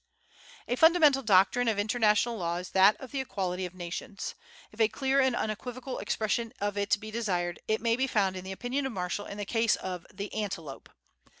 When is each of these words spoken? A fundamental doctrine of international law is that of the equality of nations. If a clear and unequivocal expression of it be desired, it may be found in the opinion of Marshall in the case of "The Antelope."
A 0.67 0.75
fundamental 0.75 1.21
doctrine 1.21 1.67
of 1.67 1.77
international 1.77 2.35
law 2.35 2.55
is 2.55 2.71
that 2.71 2.97
of 2.99 3.11
the 3.11 3.19
equality 3.19 3.67
of 3.67 3.75
nations. 3.75 4.33
If 4.71 4.79
a 4.81 4.87
clear 4.87 5.21
and 5.21 5.35
unequivocal 5.35 5.99
expression 5.99 6.53
of 6.59 6.75
it 6.75 6.99
be 6.99 7.11
desired, 7.11 7.59
it 7.67 7.81
may 7.81 7.95
be 7.95 8.07
found 8.07 8.35
in 8.35 8.43
the 8.43 8.51
opinion 8.51 8.87
of 8.87 8.93
Marshall 8.93 9.27
in 9.27 9.37
the 9.37 9.45
case 9.45 9.75
of 9.75 10.07
"The 10.11 10.33
Antelope." 10.33 10.89